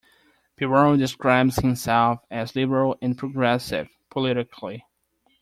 [0.57, 4.83] Piraro describes himself as "liberal and progressive politically".